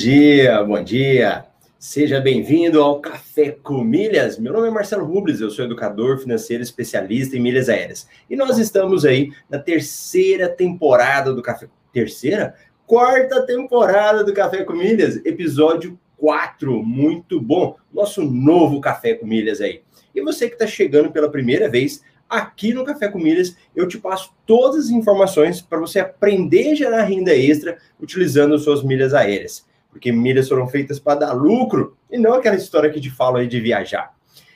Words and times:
Bom 0.00 0.04
dia, 0.04 0.64
bom 0.64 0.82
dia. 0.82 1.44
Seja 1.78 2.22
bem-vindo 2.22 2.82
ao 2.82 3.02
Café 3.02 3.50
com 3.50 3.84
Milhas. 3.84 4.38
Meu 4.38 4.50
nome 4.50 4.68
é 4.68 4.70
Marcelo 4.70 5.04
Rubles, 5.04 5.42
eu 5.42 5.50
sou 5.50 5.66
educador 5.66 6.16
financeiro 6.16 6.62
especialista 6.62 7.36
em 7.36 7.40
milhas 7.40 7.68
aéreas. 7.68 8.08
E 8.30 8.34
nós 8.34 8.56
estamos 8.56 9.04
aí 9.04 9.30
na 9.46 9.58
terceira 9.58 10.48
temporada 10.48 11.34
do 11.34 11.42
Café. 11.42 11.68
Terceira? 11.92 12.54
Quarta 12.86 13.44
temporada 13.44 14.24
do 14.24 14.32
Café 14.32 14.64
com 14.64 14.72
Milhas, 14.72 15.20
episódio 15.22 16.00
4. 16.16 16.82
Muito 16.82 17.38
bom. 17.38 17.76
Nosso 17.92 18.24
novo 18.24 18.80
Café 18.80 19.12
com 19.12 19.26
Milhas 19.26 19.60
aí. 19.60 19.82
E 20.14 20.22
você 20.22 20.48
que 20.48 20.54
está 20.54 20.66
chegando 20.66 21.12
pela 21.12 21.30
primeira 21.30 21.68
vez, 21.68 22.02
aqui 22.26 22.72
no 22.72 22.86
Café 22.86 23.08
com 23.08 23.18
Milhas, 23.18 23.54
eu 23.76 23.86
te 23.86 23.98
passo 23.98 24.32
todas 24.46 24.86
as 24.86 24.90
informações 24.90 25.60
para 25.60 25.78
você 25.78 26.00
aprender 26.00 26.70
a 26.70 26.74
gerar 26.74 27.02
renda 27.02 27.36
extra 27.36 27.76
utilizando 28.00 28.58
suas 28.58 28.82
milhas 28.82 29.12
aéreas. 29.12 29.68
Porque 29.90 30.12
milhas 30.12 30.48
foram 30.48 30.68
feitas 30.68 30.98
para 30.98 31.20
dar 31.20 31.32
lucro 31.32 31.96
e 32.10 32.16
não 32.16 32.34
aquela 32.34 32.56
história 32.56 32.90
que 32.90 33.00
te 33.00 33.10
falo 33.10 33.36
aí 33.36 33.48
de 33.48 33.60
viajar. 33.60 34.14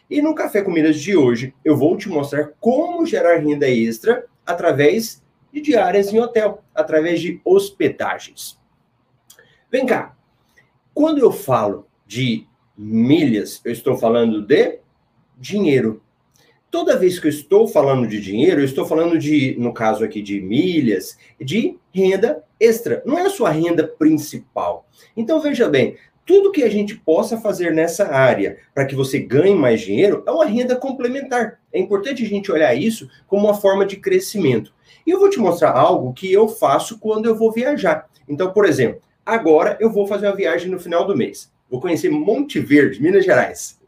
E 0.08 0.20
no 0.20 0.34
Café 0.34 0.62
com 0.62 0.70
Milhas 0.70 1.00
de 1.00 1.16
hoje, 1.16 1.54
eu 1.64 1.76
vou 1.76 1.96
te 1.96 2.08
mostrar 2.08 2.52
como 2.60 3.04
gerar 3.06 3.38
renda 3.38 3.68
extra 3.68 4.24
através 4.44 5.22
de 5.52 5.60
diárias 5.60 6.12
em 6.12 6.20
hotel, 6.20 6.62
através 6.74 7.20
de 7.20 7.40
hospedagens. 7.44 8.58
Vem 9.70 9.86
cá, 9.86 10.14
quando 10.92 11.18
eu 11.18 11.32
falo 11.32 11.86
de 12.06 12.46
milhas, 12.76 13.60
eu 13.64 13.72
estou 13.72 13.96
falando 13.96 14.46
de 14.46 14.78
dinheiro. 15.38 16.02
Toda 16.70 16.98
vez 16.98 17.18
que 17.18 17.26
eu 17.26 17.30
estou 17.30 17.66
falando 17.66 18.06
de 18.06 18.20
dinheiro, 18.20 18.60
eu 18.60 18.64
estou 18.64 18.84
falando 18.84 19.18
de, 19.18 19.56
no 19.58 19.72
caso 19.72 20.04
aqui 20.04 20.20
de 20.20 20.40
milhas, 20.40 21.16
de 21.40 21.78
renda 21.92 22.44
extra. 22.58 23.02
Não 23.04 23.18
é 23.18 23.22
a 23.22 23.30
sua 23.30 23.50
renda 23.50 23.86
principal. 23.86 24.86
Então 25.16 25.40
veja 25.40 25.68
bem, 25.68 25.96
tudo 26.26 26.52
que 26.52 26.62
a 26.62 26.70
gente 26.70 26.96
possa 26.96 27.38
fazer 27.38 27.72
nessa 27.72 28.06
área 28.08 28.58
para 28.74 28.86
que 28.86 28.94
você 28.94 29.18
ganhe 29.18 29.54
mais 29.54 29.80
dinheiro 29.80 30.22
é 30.26 30.30
uma 30.30 30.46
renda 30.46 30.74
complementar. 30.74 31.60
É 31.72 31.78
importante 31.78 32.22
a 32.24 32.26
gente 32.26 32.50
olhar 32.50 32.74
isso 32.74 33.08
como 33.26 33.46
uma 33.46 33.54
forma 33.54 33.84
de 33.84 33.96
crescimento. 33.96 34.72
E 35.06 35.10
eu 35.10 35.20
vou 35.20 35.28
te 35.28 35.38
mostrar 35.38 35.72
algo 35.72 36.14
que 36.14 36.32
eu 36.32 36.48
faço 36.48 36.98
quando 36.98 37.26
eu 37.26 37.36
vou 37.36 37.52
viajar. 37.52 38.08
Então, 38.26 38.52
por 38.52 38.64
exemplo, 38.64 39.02
agora 39.24 39.76
eu 39.80 39.90
vou 39.90 40.06
fazer 40.06 40.26
uma 40.26 40.36
viagem 40.36 40.70
no 40.70 40.80
final 40.80 41.06
do 41.06 41.16
mês. 41.16 41.52
Vou 41.74 41.80
conhecer 41.80 42.08
Monte 42.08 42.60
Verde, 42.60 43.02
Minas 43.02 43.24
Gerais. 43.24 43.80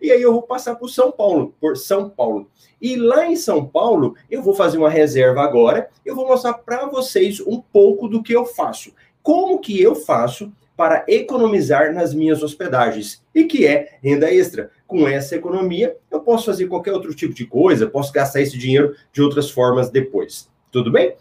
E 0.00 0.12
aí 0.12 0.22
eu 0.22 0.32
vou 0.32 0.42
passar 0.42 0.76
por 0.76 0.88
São 0.88 1.10
Paulo, 1.10 1.52
por 1.60 1.76
São 1.76 2.08
Paulo. 2.08 2.48
E 2.80 2.94
lá 2.94 3.26
em 3.26 3.34
São 3.34 3.66
Paulo, 3.66 4.14
eu 4.30 4.40
vou 4.40 4.54
fazer 4.54 4.78
uma 4.78 4.88
reserva 4.88 5.42
agora. 5.42 5.90
Eu 6.06 6.14
vou 6.14 6.28
mostrar 6.28 6.54
para 6.54 6.86
vocês 6.86 7.40
um 7.40 7.60
pouco 7.60 8.06
do 8.06 8.22
que 8.22 8.32
eu 8.32 8.46
faço. 8.46 8.92
Como 9.24 9.58
que 9.58 9.82
eu 9.82 9.96
faço 9.96 10.52
para 10.76 11.04
economizar 11.08 11.92
nas 11.92 12.14
minhas 12.14 12.44
hospedagens 12.44 13.24
e 13.34 13.42
que 13.42 13.66
é 13.66 13.98
renda 14.00 14.32
extra. 14.32 14.70
Com 14.86 15.08
essa 15.08 15.34
economia, 15.34 15.96
eu 16.12 16.20
posso 16.20 16.46
fazer 16.46 16.68
qualquer 16.68 16.92
outro 16.92 17.12
tipo 17.12 17.34
de 17.34 17.44
coisa, 17.44 17.90
posso 17.90 18.12
gastar 18.12 18.40
esse 18.40 18.56
dinheiro 18.56 18.94
de 19.12 19.20
outras 19.20 19.50
formas 19.50 19.90
depois. 19.90 20.48
Tudo 20.70 20.92
bem? 20.92 21.16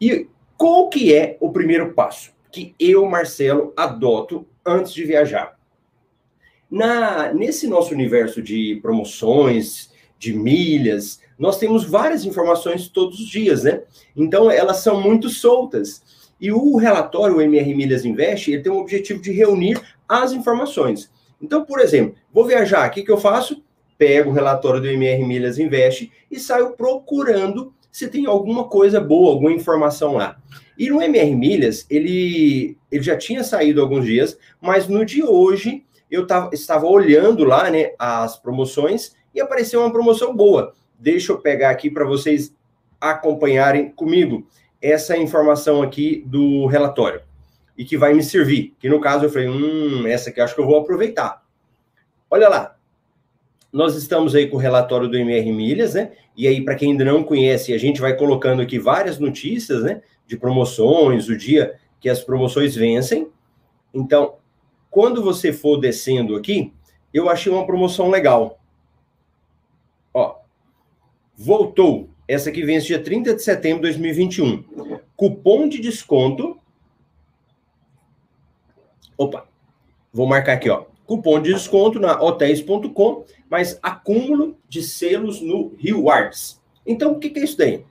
E 0.00 0.28
qual 0.56 0.88
que 0.88 1.12
é 1.12 1.36
o 1.40 1.50
primeiro 1.50 1.94
passo 1.94 2.30
que 2.50 2.74
eu, 2.78 3.04
Marcelo, 3.06 3.72
adoto 3.76 4.46
antes 4.68 4.92
de 4.92 5.04
viajar. 5.04 5.58
Na, 6.70 7.32
nesse 7.32 7.66
nosso 7.66 7.94
universo 7.94 8.42
de 8.42 8.78
promoções, 8.82 9.90
de 10.18 10.34
milhas, 10.34 11.20
nós 11.38 11.58
temos 11.58 11.84
várias 11.84 12.24
informações 12.24 12.88
todos 12.88 13.20
os 13.20 13.28
dias, 13.28 13.62
né? 13.62 13.82
Então, 14.16 14.50
elas 14.50 14.78
são 14.78 15.00
muito 15.00 15.28
soltas. 15.28 16.02
E 16.40 16.52
o 16.52 16.76
relatório 16.76 17.36
o 17.36 17.40
MR 17.40 17.74
Milhas 17.74 18.04
Invest, 18.04 18.50
ele 18.50 18.62
tem 18.62 18.72
o 18.72 18.78
objetivo 18.78 19.20
de 19.20 19.32
reunir 19.32 19.80
as 20.08 20.32
informações. 20.32 21.10
Então, 21.40 21.64
por 21.64 21.80
exemplo, 21.80 22.16
vou 22.32 22.44
viajar, 22.44 22.88
o 22.88 22.90
que, 22.90 23.02
que 23.02 23.10
eu 23.10 23.18
faço? 23.18 23.62
Pego 23.96 24.30
o 24.30 24.32
relatório 24.32 24.80
do 24.80 24.88
MR 24.88 25.24
Milhas 25.24 25.58
Invest 25.58 26.10
e 26.30 26.38
saio 26.38 26.72
procurando 26.72 27.72
se 27.90 28.08
tem 28.08 28.26
alguma 28.26 28.64
coisa 28.64 29.00
boa, 29.00 29.30
alguma 29.30 29.52
informação 29.52 30.14
lá. 30.14 30.36
E 30.78 30.88
no 30.88 31.02
MR 31.02 31.34
Milhas, 31.34 31.86
ele, 31.90 32.76
ele 32.90 33.02
já 33.02 33.16
tinha 33.16 33.42
saído 33.42 33.80
alguns 33.80 34.04
dias, 34.04 34.38
mas 34.60 34.86
no 34.86 35.04
de 35.04 35.22
hoje 35.22 35.84
eu 36.10 36.26
tava, 36.26 36.50
estava 36.52 36.86
olhando 36.86 37.44
lá 37.44 37.70
né, 37.70 37.92
as 37.98 38.38
promoções 38.38 39.16
e 39.34 39.40
apareceu 39.40 39.80
uma 39.80 39.92
promoção 39.92 40.34
boa. 40.34 40.72
Deixa 40.98 41.32
eu 41.32 41.38
pegar 41.38 41.70
aqui 41.70 41.90
para 41.90 42.04
vocês 42.04 42.54
acompanharem 43.00 43.90
comigo 43.90 44.46
essa 44.80 45.16
informação 45.16 45.82
aqui 45.82 46.22
do 46.26 46.66
relatório 46.66 47.22
e 47.76 47.84
que 47.84 47.96
vai 47.96 48.14
me 48.14 48.22
servir. 48.22 48.74
Que 48.78 48.88
no 48.88 49.00
caso 49.00 49.24
eu 49.24 49.30
falei, 49.30 49.48
hum, 49.48 50.06
essa 50.06 50.30
aqui 50.30 50.40
acho 50.40 50.54
que 50.54 50.60
eu 50.60 50.66
vou 50.66 50.78
aproveitar. 50.78 51.44
Olha 52.30 52.48
lá, 52.48 52.77
nós 53.72 53.94
estamos 53.94 54.34
aí 54.34 54.48
com 54.48 54.56
o 54.56 54.60
relatório 54.60 55.08
do 55.08 55.16
MR 55.16 55.52
Milhas, 55.52 55.94
né? 55.94 56.12
E 56.36 56.46
aí, 56.48 56.64
para 56.64 56.74
quem 56.74 56.92
ainda 56.92 57.04
não 57.04 57.22
conhece, 57.22 57.74
a 57.74 57.78
gente 57.78 58.00
vai 58.00 58.16
colocando 58.16 58.62
aqui 58.62 58.78
várias 58.78 59.18
notícias, 59.18 59.82
né? 59.82 60.02
De 60.26 60.36
promoções, 60.36 61.28
o 61.28 61.36
dia 61.36 61.78
que 62.00 62.08
as 62.08 62.22
promoções 62.22 62.74
vencem. 62.74 63.28
Então, 63.92 64.36
quando 64.90 65.22
você 65.22 65.52
for 65.52 65.78
descendo 65.78 66.36
aqui, 66.36 66.72
eu 67.12 67.28
achei 67.28 67.52
uma 67.52 67.66
promoção 67.66 68.08
legal. 68.08 68.58
Ó, 70.14 70.36
voltou. 71.36 72.08
Essa 72.26 72.50
aqui 72.50 72.62
vence 72.62 72.86
dia 72.86 73.02
30 73.02 73.34
de 73.34 73.42
setembro 73.42 73.78
de 73.78 73.92
2021. 73.98 74.64
Cupom 75.16 75.68
de 75.68 75.80
desconto. 75.80 76.58
Opa, 79.16 79.46
vou 80.12 80.26
marcar 80.26 80.54
aqui, 80.54 80.70
ó 80.70 80.84
cupom 81.08 81.40
de 81.40 81.54
desconto 81.54 81.98
na 81.98 82.22
hotéis.com, 82.22 83.24
mas 83.48 83.78
acúmulo 83.82 84.58
de 84.68 84.82
selos 84.82 85.40
no 85.40 85.74
Rewards. 85.78 86.60
Então, 86.86 87.12
o 87.12 87.18
que, 87.18 87.30
que 87.30 87.40
é 87.40 87.44
isso 87.44 87.56
daí? 87.56 87.82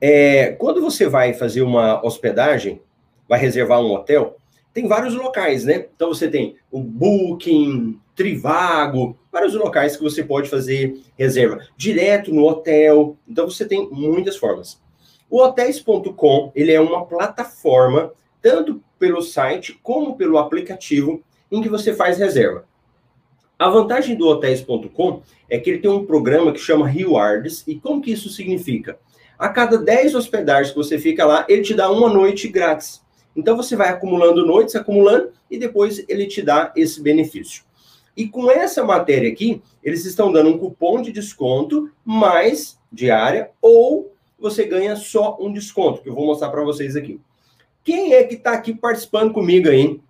É, 0.00 0.52
quando 0.52 0.80
você 0.80 1.08
vai 1.08 1.34
fazer 1.34 1.62
uma 1.62 2.04
hospedagem, 2.04 2.80
vai 3.28 3.40
reservar 3.40 3.80
um 3.80 3.92
hotel, 3.92 4.36
tem 4.72 4.86
vários 4.86 5.14
locais, 5.14 5.64
né? 5.64 5.86
Então 5.94 6.08
você 6.08 6.28
tem 6.28 6.56
o 6.70 6.80
Booking, 6.80 8.00
Trivago, 8.14 9.16
vários 9.32 9.54
locais 9.54 9.96
que 9.96 10.02
você 10.02 10.22
pode 10.22 10.48
fazer 10.48 11.00
reserva 11.18 11.58
direto 11.76 12.32
no 12.32 12.44
hotel. 12.44 13.16
Então 13.28 13.48
você 13.50 13.64
tem 13.64 13.88
muitas 13.90 14.36
formas. 14.36 14.80
O 15.28 15.40
hotéis.com, 15.40 16.52
ele 16.54 16.72
é 16.72 16.80
uma 16.80 17.04
plataforma 17.06 18.12
tanto 18.40 18.82
pelo 18.98 19.22
site 19.22 19.78
como 19.82 20.16
pelo 20.16 20.38
aplicativo 20.38 21.22
em 21.54 21.62
que 21.62 21.68
você 21.68 21.94
faz 21.94 22.18
reserva. 22.18 22.66
A 23.58 23.70
vantagem 23.70 24.16
do 24.16 24.26
hotéis.com 24.26 25.22
é 25.48 25.58
que 25.58 25.70
ele 25.70 25.78
tem 25.78 25.90
um 25.90 26.04
programa 26.04 26.52
que 26.52 26.58
chama 26.58 26.88
Rewards. 26.88 27.62
E 27.66 27.76
como 27.76 28.02
que 28.02 28.10
isso 28.10 28.28
significa? 28.28 28.98
A 29.38 29.48
cada 29.48 29.78
10 29.78 30.14
hospedagens 30.14 30.70
que 30.70 30.76
você 30.76 30.98
fica 30.98 31.24
lá, 31.24 31.46
ele 31.48 31.62
te 31.62 31.74
dá 31.74 31.90
uma 31.90 32.08
noite 32.08 32.48
grátis. 32.48 33.02
Então 33.36 33.56
você 33.56 33.76
vai 33.76 33.88
acumulando 33.88 34.46
noites, 34.46 34.74
acumulando, 34.74 35.30
e 35.50 35.58
depois 35.58 36.04
ele 36.08 36.26
te 36.26 36.42
dá 36.42 36.72
esse 36.76 37.00
benefício. 37.00 37.64
E 38.16 38.28
com 38.28 38.50
essa 38.50 38.84
matéria 38.84 39.30
aqui, 39.30 39.60
eles 39.82 40.04
estão 40.04 40.32
dando 40.32 40.50
um 40.50 40.58
cupom 40.58 41.02
de 41.02 41.12
desconto 41.12 41.90
mais 42.04 42.78
diária, 42.92 43.50
ou 43.60 44.12
você 44.38 44.64
ganha 44.64 44.94
só 44.94 45.36
um 45.40 45.52
desconto, 45.52 46.02
que 46.02 46.08
eu 46.08 46.14
vou 46.14 46.26
mostrar 46.26 46.50
para 46.50 46.62
vocês 46.62 46.96
aqui. 46.96 47.20
Quem 47.82 48.14
é 48.14 48.24
que 48.24 48.34
está 48.34 48.52
aqui 48.52 48.72
participando 48.72 49.32
comigo 49.32 49.68
aí? 49.68 50.00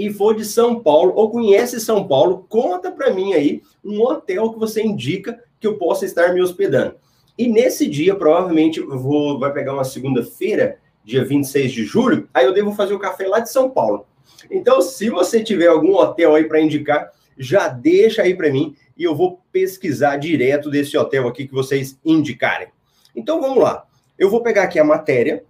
E 0.00 0.10
for 0.10 0.34
de 0.34 0.46
São 0.46 0.80
Paulo 0.80 1.12
ou 1.14 1.30
conhece 1.30 1.78
São 1.78 2.08
Paulo, 2.08 2.46
conta 2.48 2.90
para 2.90 3.12
mim 3.12 3.34
aí 3.34 3.60
um 3.84 4.00
hotel 4.00 4.50
que 4.50 4.58
você 4.58 4.82
indica 4.82 5.38
que 5.60 5.66
eu 5.66 5.76
possa 5.76 6.06
estar 6.06 6.32
me 6.32 6.40
hospedando. 6.40 6.94
E 7.36 7.46
nesse 7.46 7.86
dia, 7.86 8.14
provavelmente, 8.14 8.80
vou 8.80 9.38
vai 9.38 9.52
pegar 9.52 9.74
uma 9.74 9.84
segunda-feira, 9.84 10.78
dia 11.04 11.22
26 11.22 11.70
de 11.70 11.84
julho, 11.84 12.26
aí 12.32 12.46
eu 12.46 12.54
devo 12.54 12.72
fazer 12.72 12.94
o 12.94 12.98
café 12.98 13.28
lá 13.28 13.40
de 13.40 13.50
São 13.50 13.68
Paulo. 13.68 14.06
Então, 14.50 14.80
se 14.80 15.10
você 15.10 15.44
tiver 15.44 15.66
algum 15.66 15.94
hotel 15.94 16.34
aí 16.34 16.44
para 16.44 16.62
indicar, 16.62 17.10
já 17.36 17.68
deixa 17.68 18.22
aí 18.22 18.34
para 18.34 18.50
mim 18.50 18.74
e 18.96 19.04
eu 19.04 19.14
vou 19.14 19.38
pesquisar 19.52 20.16
direto 20.16 20.70
desse 20.70 20.96
hotel 20.96 21.28
aqui 21.28 21.46
que 21.46 21.52
vocês 21.52 21.98
indicarem. 22.02 22.68
Então, 23.14 23.38
vamos 23.38 23.62
lá. 23.62 23.84
Eu 24.18 24.30
vou 24.30 24.42
pegar 24.42 24.62
aqui 24.62 24.78
a 24.78 24.84
matéria 24.84 25.44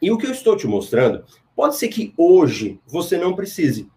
e 0.00 0.10
o 0.10 0.18
que 0.18 0.26
eu 0.26 0.32
estou 0.32 0.56
te 0.56 0.66
mostrando 0.66 1.24
Pode 1.58 1.74
ser 1.74 1.88
que 1.88 2.14
hoje 2.16 2.78
você 2.86 3.18
não 3.18 3.34
precise, 3.34 3.90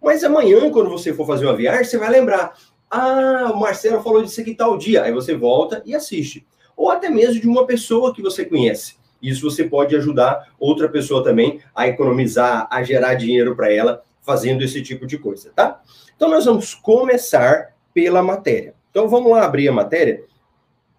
mas 0.00 0.22
amanhã, 0.22 0.70
quando 0.70 0.88
você 0.88 1.12
for 1.12 1.26
fazer 1.26 1.46
uma 1.46 1.56
viagem, 1.56 1.82
você 1.82 1.98
vai 1.98 2.08
lembrar: 2.10 2.56
ah, 2.88 3.50
o 3.52 3.58
Marcelo 3.58 4.00
falou 4.04 4.22
disso 4.22 4.40
aqui 4.40 4.54
tal 4.54 4.78
dia. 4.78 5.02
Aí 5.02 5.12
você 5.12 5.34
volta 5.34 5.82
e 5.84 5.96
assiste. 5.96 6.46
Ou 6.76 6.92
até 6.92 7.10
mesmo 7.10 7.40
de 7.40 7.48
uma 7.48 7.66
pessoa 7.66 8.14
que 8.14 8.22
você 8.22 8.44
conhece. 8.44 8.98
Isso 9.20 9.50
você 9.50 9.64
pode 9.64 9.96
ajudar 9.96 10.54
outra 10.60 10.88
pessoa 10.88 11.24
também 11.24 11.60
a 11.74 11.88
economizar, 11.88 12.68
a 12.70 12.84
gerar 12.84 13.14
dinheiro 13.14 13.56
para 13.56 13.72
ela 13.72 14.00
fazendo 14.22 14.62
esse 14.62 14.80
tipo 14.80 15.04
de 15.04 15.18
coisa, 15.18 15.50
tá? 15.56 15.82
Então 16.14 16.30
nós 16.30 16.44
vamos 16.44 16.72
começar 16.72 17.74
pela 17.92 18.22
matéria. 18.22 18.74
Então 18.92 19.08
vamos 19.08 19.32
lá 19.32 19.44
abrir 19.44 19.66
a 19.66 19.72
matéria 19.72 20.22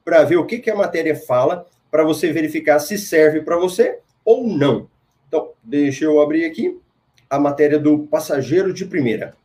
para 0.03 0.25
ver 0.25 0.35
o 0.35 0.45
que, 0.45 0.59
que 0.59 0.69
a 0.69 0.75
matéria 0.75 1.15
fala 1.15 1.65
para 1.89 2.03
você 2.03 2.33
verificar 2.33 2.79
se 2.79 2.97
serve 2.97 3.41
para 3.41 3.55
você 3.55 3.99
ou 4.29 4.47
não. 4.47 4.87
Então, 5.27 5.53
deixa 5.63 6.05
eu 6.05 6.21
abrir 6.21 6.45
aqui. 6.45 6.79
a 7.27 7.39
matéria 7.39 7.79
do 7.79 8.07
passageiro 8.07 8.71
de 8.73 8.85
primeira, 8.85 9.35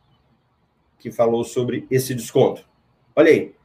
que 0.99 1.11
falou 1.11 1.43
sobre 1.43 1.87
esse 1.89 2.13
desconto. 2.15 2.67
Olha 3.15 3.31
aí. 3.31 3.55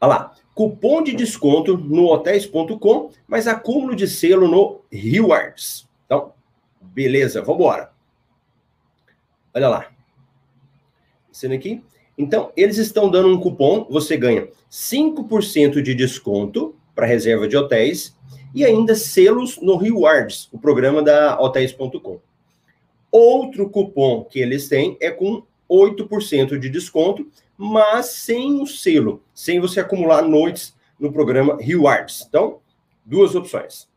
Olha 0.00 0.08
lá. 0.08 0.34
Cupom 0.54 1.02
de 1.02 1.14
desconto 1.14 1.76
no 1.76 2.06
hotéis.com, 2.06 3.10
mas 3.26 3.46
acúmulo 3.46 3.96
de 3.96 4.06
selo 4.06 4.46
no 4.46 4.82
Rewards. 4.90 5.88
Então, 6.06 6.32
beleza, 6.80 7.40
vamos 7.40 7.60
embora. 7.60 7.92
Olha 9.52 9.68
lá. 9.68 9.92
Sendo 11.32 11.54
aqui. 11.54 11.82
Então, 12.16 12.52
eles 12.56 12.78
estão 12.78 13.10
dando 13.10 13.28
um 13.28 13.40
cupom, 13.40 13.86
você 13.90 14.16
ganha 14.16 14.48
5% 14.70 15.82
de 15.82 15.94
desconto 15.94 16.74
para 16.94 17.06
reserva 17.06 17.48
de 17.48 17.56
hotéis 17.56 18.16
e 18.54 18.64
ainda 18.64 18.94
selos 18.94 19.60
no 19.60 19.76
Rewards, 19.76 20.48
o 20.52 20.58
programa 20.58 21.02
da 21.02 21.40
hotéis.com. 21.40 22.20
Outro 23.10 23.68
cupom 23.68 24.24
que 24.24 24.38
eles 24.38 24.68
têm 24.68 24.96
é 25.00 25.10
com 25.10 25.42
8% 25.68 26.58
de 26.58 26.68
desconto, 26.68 27.26
mas 27.56 28.06
sem 28.06 28.60
o 28.62 28.66
selo, 28.66 29.22
sem 29.34 29.60
você 29.60 29.80
acumular 29.80 30.22
noites 30.22 30.74
no 30.98 31.12
programa 31.12 31.56
Rewards. 31.60 32.24
Então, 32.28 32.58
duas 33.04 33.34
opções. 33.34 33.88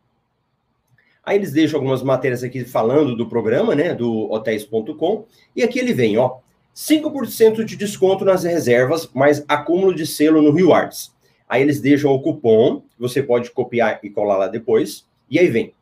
Aí 1.23 1.37
eles 1.37 1.51
deixam 1.51 1.77
algumas 1.77 2.01
matérias 2.01 2.43
aqui 2.43 2.63
falando 2.63 3.15
do 3.15 3.27
programa, 3.27 3.75
né, 3.75 3.93
do 3.93 4.31
hotéis.com, 4.31 5.25
e 5.55 5.61
aqui 5.61 5.77
ele 5.77 5.93
vem, 5.93 6.17
ó, 6.17 6.37
5% 6.77 7.63
de 7.63 7.75
desconto 7.75 8.23
nas 8.23 8.43
reservas, 8.43 9.09
mais 9.11 9.43
acúmulo 9.47 9.95
de 9.95 10.05
selo 10.05 10.43
no 10.43 10.51
Rewards. 10.51 11.11
Aí 11.49 11.63
eles 11.63 11.81
deixam 11.81 12.11
o 12.11 12.21
cupom, 12.21 12.83
você 12.99 13.23
pode 13.23 13.49
copiar 13.49 13.99
e 14.03 14.11
colar 14.11 14.37
lá 14.37 14.47
depois, 14.47 15.03
e 15.27 15.39
aí 15.39 15.47
vem. 15.47 15.73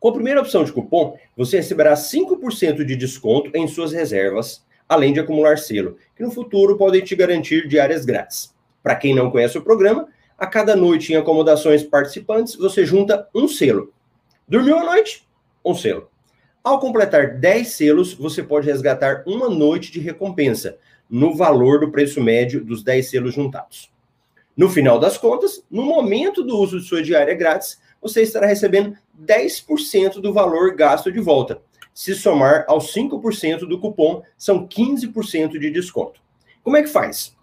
Com 0.00 0.08
a 0.08 0.12
primeira 0.14 0.40
opção 0.40 0.64
de 0.64 0.72
cupom, 0.72 1.18
você 1.36 1.58
receberá 1.58 1.92
5% 1.92 2.82
de 2.82 2.96
desconto 2.96 3.50
em 3.54 3.68
suas 3.68 3.92
reservas, 3.92 4.64
além 4.88 5.12
de 5.12 5.20
acumular 5.20 5.58
selo, 5.58 5.98
que 6.16 6.22
no 6.22 6.30
futuro 6.30 6.78
podem 6.78 7.04
te 7.04 7.14
garantir 7.14 7.68
diárias 7.68 8.06
grátis. 8.06 8.54
Para 8.82 8.96
quem 8.96 9.14
não 9.14 9.30
conhece 9.30 9.58
o 9.58 9.62
programa, 9.62 10.08
a 10.38 10.46
cada 10.46 10.74
noite 10.74 11.12
em 11.12 11.16
acomodações 11.16 11.82
participantes, 11.82 12.56
você 12.56 12.86
junta 12.86 13.28
um 13.34 13.46
selo. 13.46 13.92
Dormiu 14.48 14.78
à 14.78 14.82
noite? 14.82 15.28
Um 15.62 15.74
selo. 15.74 16.11
Ao 16.64 16.78
completar 16.78 17.38
10 17.38 17.68
selos, 17.68 18.14
você 18.14 18.40
pode 18.40 18.68
resgatar 18.68 19.24
uma 19.26 19.48
noite 19.48 19.90
de 19.90 19.98
recompensa 19.98 20.78
no 21.10 21.34
valor 21.34 21.80
do 21.80 21.90
preço 21.90 22.22
médio 22.22 22.64
dos 22.64 22.84
10 22.84 23.10
selos 23.10 23.34
juntados. 23.34 23.90
No 24.56 24.68
final 24.68 25.00
das 25.00 25.18
contas, 25.18 25.64
no 25.68 25.82
momento 25.82 26.44
do 26.44 26.56
uso 26.56 26.78
de 26.78 26.86
sua 26.86 27.02
diária 27.02 27.34
grátis, 27.34 27.80
você 28.00 28.22
estará 28.22 28.46
recebendo 28.46 28.96
10% 29.20 30.20
do 30.20 30.32
valor 30.32 30.76
gasto 30.76 31.10
de 31.10 31.18
volta. 31.18 31.60
Se 31.92 32.14
somar 32.14 32.64
aos 32.68 32.94
5% 32.94 33.66
do 33.66 33.80
cupom, 33.80 34.22
são 34.36 34.66
15% 34.66 35.58
de 35.58 35.68
desconto. 35.68 36.20
Como 36.62 36.76
é 36.76 36.82
que 36.82 36.88
faz? 36.88 37.36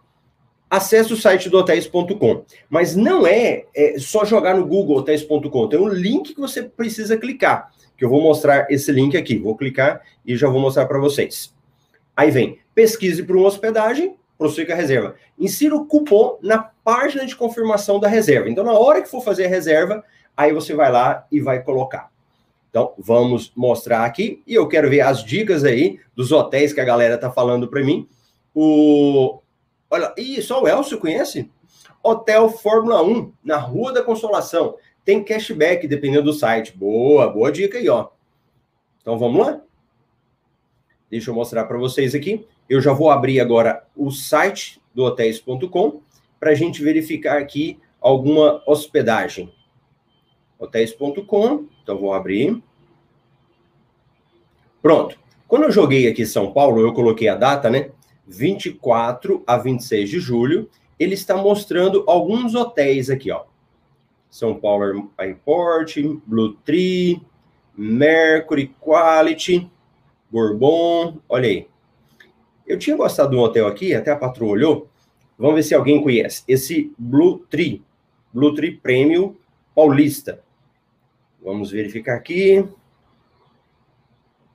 Acesse 0.69 1.11
o 1.11 1.17
site 1.17 1.49
do 1.49 1.57
hotéis.com, 1.57 2.45
mas 2.69 2.95
não 2.95 3.27
é, 3.27 3.65
é, 3.75 3.99
só 3.99 4.23
jogar 4.23 4.55
no 4.55 4.65
Google 4.65 4.97
hotéis.com, 4.99 5.67
tem 5.67 5.79
um 5.79 5.89
link 5.89 6.35
que 6.35 6.39
você 6.39 6.63
precisa 6.63 7.17
clicar, 7.17 7.71
que 7.99 8.05
eu 8.05 8.09
vou 8.09 8.21
mostrar 8.21 8.65
esse 8.71 8.93
link 8.93 9.17
aqui. 9.17 9.37
Vou 9.37 9.57
clicar 9.57 10.01
e 10.25 10.37
já 10.37 10.47
vou 10.47 10.61
mostrar 10.61 10.85
para 10.85 10.97
vocês. 10.97 11.53
Aí 12.15 12.31
vem, 12.31 12.57
pesquise 12.73 13.21
por 13.21 13.35
uma 13.35 13.47
hospedagem, 13.47 14.15
prossiga 14.37 14.73
a 14.73 14.77
reserva. 14.77 15.15
Insira 15.37 15.75
o 15.75 15.85
cupom 15.85 16.39
na 16.41 16.59
página 16.59 17.25
de 17.25 17.35
confirmação 17.35 17.99
da 17.99 18.07
reserva. 18.07 18.49
Então, 18.49 18.63
na 18.63 18.71
hora 18.71 19.01
que 19.01 19.09
for 19.09 19.21
fazer 19.21 19.45
a 19.45 19.49
reserva, 19.49 20.01
aí 20.35 20.53
você 20.53 20.73
vai 20.73 20.89
lá 20.89 21.27
e 21.29 21.41
vai 21.41 21.61
colocar. 21.61 22.09
Então, 22.69 22.93
vamos 22.97 23.51
mostrar 23.53 24.05
aqui. 24.05 24.41
E 24.47 24.53
eu 24.53 24.65
quero 24.69 24.89
ver 24.89 25.01
as 25.01 25.21
dicas 25.21 25.65
aí 25.65 25.99
dos 26.15 26.31
hotéis 26.31 26.71
que 26.71 26.79
a 26.79 26.85
galera 26.85 27.17
tá 27.17 27.29
falando 27.29 27.67
para 27.67 27.83
mim. 27.83 28.07
O... 28.55 29.41
Olha, 29.91 30.13
e 30.15 30.41
só 30.41 30.63
o 30.63 30.67
Elcio 30.69 30.99
conhece? 30.99 31.51
Hotel 32.01 32.49
Fórmula 32.49 33.03
1, 33.03 33.33
na 33.43 33.57
Rua 33.57 33.91
da 33.91 34.01
Consolação. 34.01 34.75
Tem 35.03 35.23
cashback, 35.23 35.87
dependendo 35.87 36.23
do 36.23 36.33
site. 36.33 36.75
Boa, 36.75 37.29
boa 37.29 37.51
dica 37.51 37.77
aí, 37.77 37.89
ó. 37.89 38.09
Então, 39.01 39.17
vamos 39.17 39.45
lá? 39.45 39.61
Deixa 41.09 41.31
eu 41.31 41.35
mostrar 41.35 41.65
para 41.65 41.77
vocês 41.77 42.13
aqui. 42.13 42.45
Eu 42.69 42.79
já 42.79 42.93
vou 42.93 43.09
abrir 43.09 43.39
agora 43.39 43.83
o 43.95 44.11
site 44.11 44.79
do 44.93 45.03
hotéis.com 45.03 46.01
para 46.39 46.51
a 46.51 46.55
gente 46.55 46.83
verificar 46.83 47.39
aqui 47.39 47.79
alguma 47.99 48.61
hospedagem. 48.65 49.51
Hotéis.com, 50.59 51.65
então 51.81 51.97
vou 51.97 52.13
abrir. 52.13 52.61
Pronto. 54.81 55.17
Quando 55.47 55.63
eu 55.63 55.71
joguei 55.71 56.07
aqui 56.07 56.25
São 56.25 56.51
Paulo, 56.51 56.79
eu 56.79 56.93
coloquei 56.93 57.27
a 57.27 57.35
data, 57.35 57.69
né? 57.69 57.89
24 58.27 59.43
a 59.47 59.57
26 59.57 60.09
de 60.09 60.19
julho. 60.19 60.69
Ele 60.99 61.15
está 61.15 61.35
mostrando 61.35 62.03
alguns 62.07 62.53
hotéis 62.53 63.09
aqui, 63.09 63.31
ó. 63.31 63.45
São 64.29 64.59
Paulo 64.59 65.11
Airport, 65.17 65.97
Blue 66.25 66.53
Tree, 66.65 67.21
Mercury 67.75 68.75
Quality, 68.79 69.69
Bourbon, 70.29 71.19
olha 71.27 71.47
aí. 71.47 71.67
Eu 72.67 72.77
tinha 72.77 72.95
gostado 72.95 73.31
de 73.31 73.35
um 73.35 73.39
hotel 73.39 73.65
aqui, 73.65 73.95
até 73.95 74.11
a 74.11 74.15
patroa 74.15 74.51
olhou. 74.51 74.87
Vamos 75.37 75.55
ver 75.55 75.63
se 75.63 75.73
alguém 75.73 76.03
conhece. 76.03 76.43
Esse 76.47 76.93
Blue 76.97 77.39
Tree, 77.49 77.81
Blue 78.31 78.53
Tree 78.53 78.75
Premium 78.77 79.35
Paulista. 79.73 80.43
Vamos 81.41 81.71
verificar 81.71 82.15
aqui. 82.15 82.67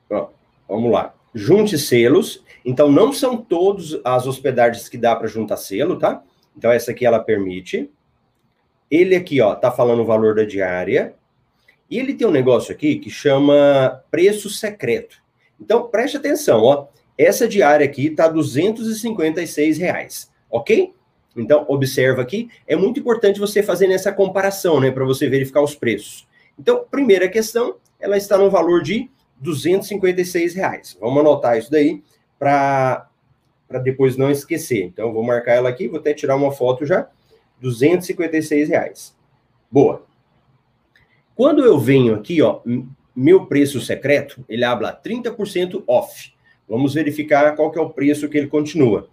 Pronto, 0.07 0.33
vamos 0.69 0.93
lá. 0.93 1.15
Junte 1.35 1.79
selos. 1.79 2.45
Então, 2.65 2.93
não 2.93 3.13
são 3.13 3.37
todas 3.37 3.99
as 4.05 4.27
hospedagens 4.27 4.89
que 4.89 4.97
dá 4.97 5.17
para 5.17 5.27
juntar 5.27 5.57
selo, 5.57 5.99
tá? 5.99 6.23
Então, 6.57 6.71
essa 6.71 6.93
aqui 6.93 7.05
ela 7.05 7.19
permite. 7.19 7.91
Ele 8.91 9.15
aqui, 9.17 9.41
ó, 9.41 9.55
tá 9.55 9.71
falando 9.71 10.03
o 10.03 10.07
valor 10.07 10.35
da 10.35 10.45
diária. 10.45 11.15
E 11.91 11.99
ele 11.99 12.15
tem 12.15 12.27
um 12.27 12.31
negócio 12.31 12.73
aqui 12.73 12.97
que 12.97 13.11
chama 13.11 14.03
preço 14.11 14.49
secreto. 14.49 15.17
Então, 15.61 15.89
preste 15.89 16.17
atenção, 16.17 16.63
ó. 16.63 16.87
Essa 17.17 17.47
diária 17.47 17.87
aqui 17.87 18.11
256 18.11 19.79
reais, 19.79 20.33
ok? 20.51 20.93
Então, 21.37 21.65
observa 21.69 22.23
aqui, 22.23 22.49
é 22.67 22.75
muito 22.75 22.99
importante 22.99 23.39
você 23.39 23.63
fazer 23.63 23.91
essa 23.91 24.13
comparação, 24.13 24.81
né, 24.81 24.91
para 24.91 25.05
você 25.05 25.29
verificar 25.29 25.63
os 25.63 25.75
preços. 25.75 26.27
Então, 26.59 26.85
primeira 26.91 27.29
questão, 27.29 27.77
ela 28.01 28.17
está 28.17 28.37
no 28.39 28.51
valor 28.51 28.83
de 28.83 29.09
256 29.41 30.55
reais. 30.55 30.97
Vamos 31.01 31.21
anotar 31.21 31.59
isso 31.59 31.71
daí 31.71 32.03
para 32.39 33.09
depois 33.83 34.17
não 34.17 34.31
esquecer. 34.31 34.85
Então, 34.85 35.13
vou 35.13 35.23
marcar 35.23 35.55
ela 35.55 35.69
aqui, 35.69 35.87
vou 35.87 36.01
até 36.01 36.15
tirar 36.15 36.37
uma 36.37 36.51
foto 36.51 36.85
já. 36.87 37.09
256 37.61 38.69
reais. 38.69 39.17
Boa. 39.71 40.07
Quando 41.35 41.65
eu 41.65 41.79
venho 41.79 42.15
aqui, 42.15 42.41
ó, 42.41 42.61
meu 43.15 43.47
preço 43.47 43.81
secreto, 43.81 44.45
ele 44.49 44.65
habla 44.65 44.93
30% 44.93 45.83
off. 45.87 46.33
Vamos 46.69 46.95
verificar 46.95 47.55
qual 47.57 47.71
que 47.71 47.79
é 47.79 47.83
o 47.83 47.91
preço 47.91 48.29
que 48.29 48.39
ele 48.39 48.47
continua. 48.47 49.09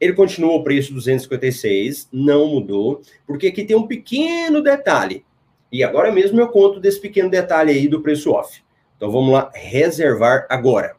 Ele 0.00 0.12
continua 0.12 0.54
o 0.54 0.62
preço 0.62 0.94
256, 0.94 2.08
não 2.12 2.46
mudou, 2.46 3.02
porque 3.26 3.48
aqui 3.48 3.64
tem 3.64 3.76
um 3.76 3.86
pequeno 3.86 4.62
detalhe. 4.62 5.24
E 5.70 5.82
agora 5.82 6.12
mesmo 6.12 6.40
eu 6.40 6.48
conto 6.48 6.80
desse 6.80 7.00
pequeno 7.00 7.28
detalhe 7.28 7.72
aí 7.72 7.88
do 7.88 8.00
preço 8.00 8.30
off. 8.30 8.62
Então 8.96 9.10
vamos 9.10 9.32
lá, 9.32 9.50
reservar 9.54 10.46
agora. 10.48 10.96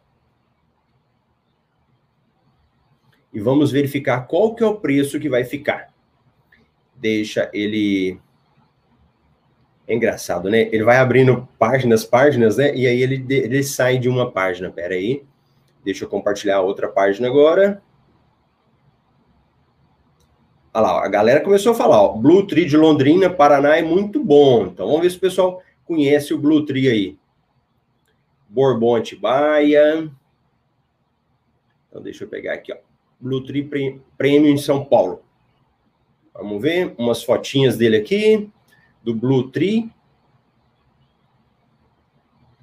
E 3.33 3.39
vamos 3.39 3.71
verificar 3.71 4.21
qual 4.27 4.55
que 4.55 4.63
é 4.63 4.67
o 4.67 4.75
preço 4.75 5.19
que 5.19 5.29
vai 5.29 5.43
ficar. 5.43 5.93
Deixa 6.99 7.49
ele 7.53 8.19
é 9.89 9.95
engraçado, 9.95 10.51
né? 10.51 10.69
Ele 10.71 10.83
vai 10.83 10.97
abrindo 10.97 11.49
páginas, 11.57 12.05
páginas, 12.05 12.57
né? 12.57 12.75
E 12.75 12.85
aí 12.85 13.01
ele, 13.01 13.25
ele 13.27 13.63
sai 13.63 13.97
de 13.97 14.07
uma 14.07 14.31
página. 14.31 14.69
Pera 14.69 14.93
aí. 14.93 15.23
Deixa 15.83 16.05
eu 16.05 16.09
compartilhar 16.09 16.61
outra 16.61 16.87
página 16.87 17.27
agora. 17.27 17.81
Olha 20.71 20.83
lá, 20.83 21.03
a 21.03 21.07
galera 21.07 21.41
começou 21.41 21.71
a 21.71 21.75
falar, 21.75 21.99
ó, 21.99 22.13
Blue 22.13 22.45
Tree 22.45 22.65
de 22.65 22.77
Londrina, 22.77 23.31
Paraná 23.31 23.77
é 23.77 23.81
muito 23.81 24.23
bom. 24.23 24.67
Então 24.67 24.85
vamos 24.85 25.01
ver 25.01 25.09
se 25.09 25.17
o 25.17 25.21
pessoal 25.21 25.63
conhece 25.83 26.35
o 26.35 26.37
Blue 26.37 26.63
Tree 26.63 26.87
aí. 26.87 27.17
Bourbon 28.47 28.95
Atibaia. 28.95 30.11
Então 31.87 31.99
deixa 31.99 32.25
eu 32.25 32.27
pegar 32.27 32.53
aqui, 32.53 32.71
ó. 32.71 32.77
Blue 33.19 33.43
Tree 33.43 33.67
Premium 34.15 34.53
em 34.53 34.57
São 34.57 34.85
Paulo. 34.85 35.23
Vamos 36.39 36.61
ver 36.61 36.95
umas 36.97 37.21
fotinhas 37.21 37.75
dele 37.75 37.97
aqui, 37.97 38.49
do 39.03 39.13
Blue 39.13 39.51
Tree. 39.51 39.91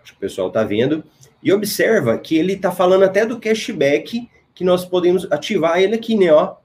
Acho 0.02 0.12
que 0.12 0.18
o 0.18 0.20
pessoal 0.20 0.50
tá 0.50 0.64
vendo. 0.64 1.04
E 1.42 1.52
observa 1.52 2.16
que 2.18 2.36
ele 2.36 2.54
está 2.54 2.72
falando 2.72 3.04
até 3.04 3.26
do 3.26 3.38
cashback 3.38 4.28
que 4.54 4.64
nós 4.64 4.84
podemos 4.86 5.30
ativar 5.30 5.78
ele 5.78 5.94
aqui, 5.94 6.16
né? 6.16 6.32
Ó. 6.32 6.56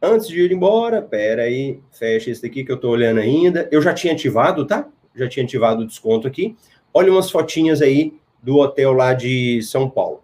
Antes 0.00 0.28
de 0.28 0.40
ir 0.40 0.52
embora, 0.52 1.02
pera 1.02 1.42
aí, 1.42 1.80
fecha 1.92 2.30
esse 2.30 2.40
daqui 2.40 2.64
que 2.64 2.72
eu 2.72 2.76
estou 2.76 2.92
olhando 2.92 3.20
ainda. 3.20 3.68
Eu 3.70 3.82
já 3.82 3.92
tinha 3.92 4.14
ativado, 4.14 4.66
tá? 4.66 4.88
Já 5.14 5.28
tinha 5.28 5.44
ativado 5.44 5.82
o 5.82 5.86
desconto 5.86 6.26
aqui. 6.26 6.56
Olha 6.94 7.12
umas 7.12 7.30
fotinhas 7.30 7.82
aí 7.82 8.14
do 8.42 8.56
hotel 8.56 8.92
lá 8.92 9.12
de 9.12 9.60
São 9.62 9.90
Paulo. 9.90 10.22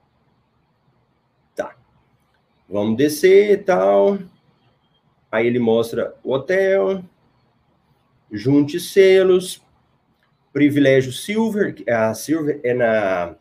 Tá. 1.54 1.76
Vamos 2.68 2.96
descer 2.96 3.50
e 3.50 3.56
tal. 3.58 4.18
Aí 5.34 5.48
ele 5.48 5.58
mostra 5.58 6.14
o 6.22 6.32
hotel. 6.32 7.02
Junte 8.30 8.78
selos. 8.78 9.60
Privilégio 10.52 11.10
Silver. 11.10 11.74
A 11.88 12.14
Silver 12.14 12.60
é 12.62 12.72
na 12.72 13.34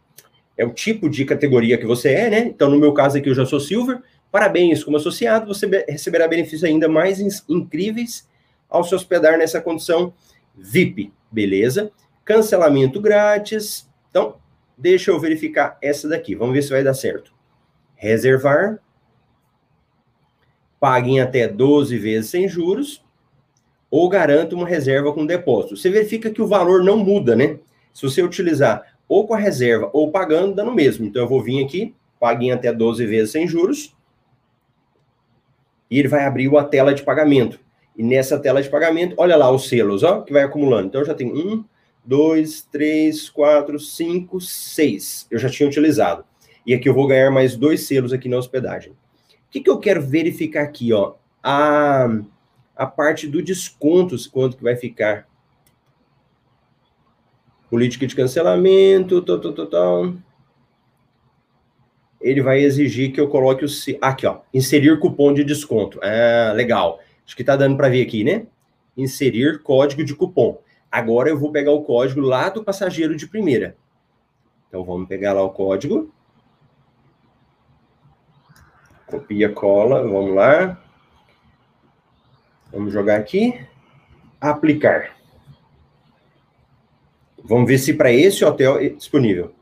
é 0.57 0.65
o 0.65 0.73
tipo 0.73 1.07
de 1.07 1.23
categoria 1.23 1.77
que 1.77 1.85
você 1.85 2.09
é, 2.09 2.29
né? 2.31 2.39
Então, 2.39 2.67
no 2.71 2.79
meu 2.79 2.93
caso 2.93 3.19
aqui, 3.19 3.29
eu 3.29 3.35
já 3.35 3.45
sou 3.45 3.59
Silver. 3.59 4.01
Parabéns, 4.31 4.83
como 4.83 4.97
associado, 4.97 5.45
você 5.45 5.67
receberá 5.87 6.27
benefícios 6.27 6.63
ainda 6.63 6.89
mais 6.89 7.19
incríveis 7.47 8.27
ao 8.67 8.83
se 8.83 8.95
hospedar 8.95 9.37
nessa 9.37 9.61
condição 9.61 10.15
VIP, 10.55 11.13
beleza? 11.31 11.91
Cancelamento 12.25 12.99
grátis. 12.99 13.87
Então, 14.09 14.37
deixa 14.75 15.11
eu 15.11 15.19
verificar 15.19 15.77
essa 15.79 16.09
daqui. 16.09 16.33
Vamos 16.33 16.55
ver 16.55 16.63
se 16.63 16.71
vai 16.71 16.83
dar 16.83 16.95
certo. 16.95 17.31
Reservar. 17.93 18.79
Pague 20.83 21.11
em 21.11 21.21
até 21.21 21.47
12 21.47 21.97
vezes 21.97 22.29
sem 22.29 22.45
juros. 22.45 23.01
Ou 23.89 24.09
garanta 24.09 24.53
uma 24.53 24.67
reserva 24.67 25.13
com 25.13 25.25
depósito. 25.25 25.77
Você 25.77 25.89
verifica 25.89 26.29
que 26.29 26.41
o 26.41 26.47
valor 26.47 26.83
não 26.83 26.97
muda, 26.97 27.37
né? 27.37 27.57
Se 27.93 28.01
você 28.01 28.21
utilizar 28.21 28.93
ou 29.07 29.25
com 29.25 29.33
a 29.33 29.37
reserva 29.37 29.89
ou 29.93 30.11
pagando, 30.11 30.53
dá 30.53 30.65
no 30.65 30.75
mesmo. 30.75 31.05
Então 31.05 31.21
eu 31.21 31.29
vou 31.29 31.41
vir 31.41 31.63
aqui, 31.63 31.95
pague 32.19 32.47
em 32.47 32.51
até 32.51 32.73
12 32.73 33.05
vezes 33.05 33.31
sem 33.31 33.47
juros, 33.47 33.95
e 35.89 35.99
ele 35.99 36.09
vai 36.09 36.25
abrir 36.25 36.53
a 36.57 36.63
tela 36.65 36.93
de 36.93 37.01
pagamento. 37.01 37.61
E 37.95 38.03
nessa 38.03 38.37
tela 38.37 38.61
de 38.61 38.69
pagamento, 38.69 39.15
olha 39.17 39.37
lá 39.37 39.49
os 39.49 39.69
selos, 39.69 40.03
ó, 40.03 40.19
que 40.19 40.33
vai 40.33 40.43
acumulando. 40.43 40.87
Então 40.87 40.99
eu 40.99 41.07
já 41.07 41.13
tenho 41.13 41.33
um, 41.33 41.63
dois, 42.03 42.61
três, 42.61 43.29
quatro, 43.29 43.79
cinco, 43.79 44.41
seis. 44.41 45.27
Eu 45.31 45.39
já 45.39 45.49
tinha 45.49 45.69
utilizado. 45.69 46.25
E 46.67 46.73
aqui 46.73 46.89
eu 46.89 46.93
vou 46.93 47.07
ganhar 47.07 47.31
mais 47.31 47.55
dois 47.55 47.87
selos 47.87 48.11
aqui 48.11 48.27
na 48.27 48.37
hospedagem. 48.37 48.93
O 49.53 49.55
que, 49.55 49.61
que 49.61 49.69
eu 49.69 49.77
quero 49.77 50.01
verificar 50.01 50.63
aqui, 50.63 50.91
ó? 50.91 51.13
A, 51.43 52.07
a 52.75 52.87
parte 52.87 53.27
do 53.27 53.39
descontos, 53.39 54.25
quanto 54.25 54.57
que 54.57 54.63
vai 54.63 54.75
ficar 54.75 55.27
política 57.69 58.07
de 58.07 58.15
cancelamento, 58.15 59.21
tal, 59.21 59.39
tal, 59.39 59.53
tal, 59.53 59.67
tal. 59.67 60.13
Ele 62.19 62.41
vai 62.41 62.61
exigir 62.63 63.11
que 63.11 63.21
eu 63.21 63.27
coloque 63.27 63.63
o. 63.63 63.67
Aqui, 64.01 64.25
ó. 64.25 64.39
Inserir 64.51 64.99
cupom 64.99 65.31
de 65.31 65.43
desconto. 65.43 65.99
Ah, 66.01 66.51
legal. 66.53 66.99
Acho 67.23 67.35
que 67.35 67.43
tá 67.43 67.55
dando 67.55 67.77
para 67.77 67.89
ver 67.89 68.01
aqui, 68.01 68.23
né? 68.23 68.47
Inserir 68.97 69.61
código 69.61 70.03
de 70.03 70.15
cupom. 70.15 70.59
Agora 70.91 71.29
eu 71.29 71.37
vou 71.37 71.51
pegar 71.51 71.73
o 71.73 71.83
código 71.83 72.21
lá 72.21 72.49
do 72.49 72.63
passageiro 72.63 73.15
de 73.15 73.27
primeira. 73.27 73.77
Então 74.67 74.83
vamos 74.83 75.07
pegar 75.07 75.33
lá 75.33 75.43
o 75.43 75.51
código. 75.51 76.11
Copia, 79.13 79.47
cola, 79.47 80.01
vamos 80.01 80.33
lá. 80.33 80.81
Vamos 82.71 82.91
jogar 82.91 83.19
aqui. 83.19 83.63
Aplicar. 84.41 85.15
Vamos 87.43 87.67
ver 87.67 87.77
se 87.77 87.93
para 87.93 88.11
esse 88.11 88.43
hotel 88.43 88.79
é 88.79 88.89
disponível. 88.89 89.53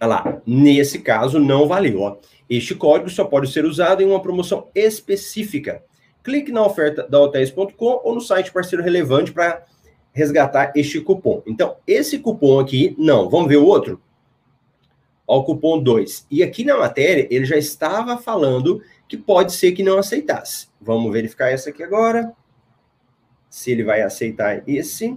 Olha 0.00 0.08
lá, 0.08 0.42
nesse 0.46 1.00
caso 1.00 1.40
não 1.40 1.66
valeu. 1.66 2.02
Ó. 2.02 2.18
Este 2.48 2.76
código 2.76 3.10
só 3.10 3.24
pode 3.24 3.50
ser 3.50 3.64
usado 3.64 4.00
em 4.00 4.06
uma 4.06 4.22
promoção 4.22 4.68
específica. 4.76 5.82
Clique 6.22 6.52
na 6.52 6.64
oferta 6.64 7.02
da 7.08 7.18
hotéis.com 7.18 8.00
ou 8.04 8.14
no 8.14 8.20
site 8.20 8.52
parceiro 8.52 8.84
relevante 8.84 9.32
para 9.32 9.66
resgatar 10.12 10.70
este 10.76 11.00
cupom. 11.00 11.42
Então, 11.44 11.78
esse 11.84 12.20
cupom 12.20 12.60
aqui, 12.60 12.94
não. 12.96 13.28
Vamos 13.28 13.48
ver 13.48 13.56
o 13.56 13.66
outro? 13.66 14.00
Ó, 15.26 15.38
o 15.38 15.44
cupom 15.44 15.82
2. 15.82 16.26
E 16.30 16.42
aqui 16.42 16.64
na 16.64 16.78
matéria, 16.78 17.26
ele 17.30 17.44
já 17.44 17.56
estava 17.56 18.16
falando 18.16 18.82
que 19.08 19.16
pode 19.16 19.52
ser 19.52 19.72
que 19.72 19.82
não 19.82 19.98
aceitasse. 19.98 20.68
Vamos 20.80 21.12
verificar 21.12 21.50
essa 21.50 21.70
aqui 21.70 21.82
agora 21.82 22.32
se 23.48 23.70
ele 23.70 23.84
vai 23.84 24.02
aceitar 24.02 24.62
esse. 24.68 25.16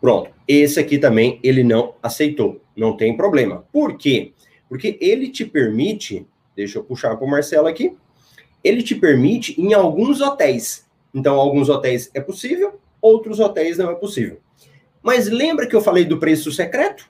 Pronto. 0.00 0.30
Esse 0.46 0.78
aqui 0.78 0.98
também 0.98 1.40
ele 1.42 1.64
não 1.64 1.94
aceitou. 2.02 2.60
Não 2.76 2.96
tem 2.96 3.16
problema. 3.16 3.64
Por 3.72 3.96
quê? 3.96 4.32
Porque 4.68 4.98
ele 5.00 5.28
te 5.28 5.44
permite, 5.44 6.26
deixa 6.54 6.78
eu 6.78 6.84
puxar 6.84 7.16
para 7.16 7.26
o 7.26 7.30
Marcelo 7.30 7.66
aqui, 7.66 7.96
ele 8.62 8.82
te 8.82 8.94
permite 8.94 9.60
em 9.60 9.72
alguns 9.72 10.20
hotéis. 10.20 10.86
Então, 11.14 11.38
alguns 11.38 11.68
hotéis 11.68 12.10
é 12.12 12.20
possível, 12.20 12.78
outros 13.06 13.40
hotéis 13.40 13.78
não 13.78 13.90
é 13.90 13.94
possível. 13.94 14.38
Mas 15.02 15.28
lembra 15.28 15.66
que 15.66 15.76
eu 15.76 15.80
falei 15.80 16.04
do 16.04 16.18
preço 16.18 16.50
secreto? 16.50 17.08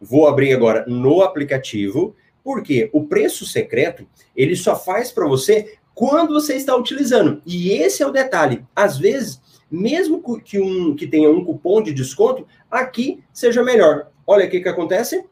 Vou 0.00 0.28
abrir 0.28 0.52
agora 0.54 0.84
no 0.86 1.22
aplicativo 1.22 2.14
porque 2.44 2.88
o 2.92 3.04
preço 3.04 3.44
secreto, 3.44 4.06
ele 4.34 4.56
só 4.56 4.74
faz 4.74 5.10
para 5.12 5.26
você 5.26 5.76
quando 5.94 6.32
você 6.32 6.54
está 6.54 6.74
utilizando. 6.76 7.42
E 7.44 7.72
esse 7.72 8.02
é 8.02 8.06
o 8.06 8.12
detalhe. 8.12 8.64
Às 8.74 8.96
vezes, 8.96 9.40
mesmo 9.70 10.22
que, 10.40 10.58
um, 10.58 10.94
que 10.94 11.06
tenha 11.06 11.28
um 11.28 11.44
cupom 11.44 11.82
de 11.82 11.92
desconto, 11.92 12.46
aqui 12.70 13.22
seja 13.32 13.62
melhor. 13.62 14.08
Olha 14.26 14.46
o 14.46 14.48
que, 14.48 14.60
que 14.60 14.68
acontece. 14.68 15.24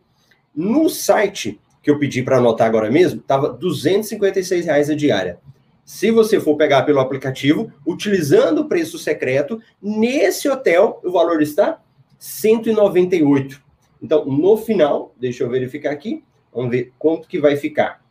No 0.55 0.91
site 0.91 1.61
que 1.83 1.91
eu 1.91 1.99
pedi 1.99 2.23
para 2.23 2.39
anotar 2.39 2.67
agora 2.67 2.91
mesmo, 2.91 3.21
estava 3.21 3.49
256 3.49 4.67
reais 4.67 4.91
a 4.91 4.95
diária. 4.95 5.39
Se 5.87 6.11
você 6.11 6.39
for 6.39 6.57
pegar 6.57 6.83
pelo 6.83 7.01
aplicativo, 7.01 7.73
utilizando 7.87 8.59
o 8.59 8.69
preço 8.69 8.99
secreto, 8.99 9.59
nesse 9.81 10.49
hotel 10.49 11.01
o 11.03 11.11
valor 11.11 11.41
está 11.41 11.81
198. 12.19 13.63
Então, 14.03 14.27
no 14.27 14.59
final, 14.59 15.15
deixa 15.19 15.45
eu 15.45 15.49
verificar 15.49 15.93
aqui, 15.93 16.23
Vamos 16.57 16.71
ver 16.71 16.95
quanto 16.99 17.29
que 17.29 17.39
vai 17.39 17.55
ficar. 17.55 18.03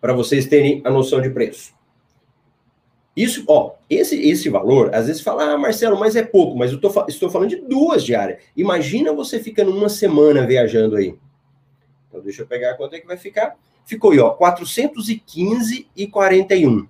Para 0.00 0.12
vocês 0.12 0.46
terem 0.46 0.80
a 0.84 0.90
noção 0.90 1.20
de 1.20 1.28
preço. 1.28 1.74
Isso, 3.16 3.44
ó, 3.48 3.74
esse, 3.90 4.16
esse 4.30 4.48
valor, 4.48 4.94
às 4.94 5.08
vezes 5.08 5.20
fala, 5.20 5.52
ah, 5.52 5.58
Marcelo, 5.58 5.98
mas 5.98 6.14
é 6.14 6.22
pouco, 6.22 6.56
mas 6.56 6.70
eu 6.70 6.80
tô, 6.80 6.88
estou 7.08 7.28
falando 7.28 7.48
de 7.48 7.56
duas 7.56 8.04
diárias. 8.04 8.40
Imagina 8.56 9.12
você 9.12 9.40
ficando 9.40 9.76
uma 9.76 9.88
semana 9.88 10.46
viajando 10.46 10.94
aí. 10.94 11.18
Então, 12.08 12.20
deixa 12.20 12.42
eu 12.42 12.46
pegar 12.46 12.76
quanto 12.76 12.94
é 12.94 13.00
que 13.00 13.06
vai 13.08 13.16
ficar. 13.16 13.56
Ficou 13.88 14.10
aí, 14.10 14.20
ó, 14.20 14.36
415,41. 14.36 16.86